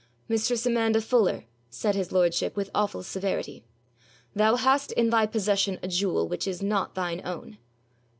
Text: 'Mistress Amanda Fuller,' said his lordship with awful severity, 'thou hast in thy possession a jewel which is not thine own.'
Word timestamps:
'Mistress 0.27 0.65
Amanda 0.65 0.99
Fuller,' 0.99 1.45
said 1.69 1.93
his 1.93 2.11
lordship 2.11 2.55
with 2.55 2.71
awful 2.73 3.03
severity, 3.03 3.63
'thou 4.33 4.55
hast 4.55 4.91
in 4.93 5.11
thy 5.11 5.27
possession 5.27 5.77
a 5.83 5.87
jewel 5.87 6.27
which 6.27 6.47
is 6.47 6.59
not 6.63 6.95
thine 6.95 7.21
own.' 7.23 7.59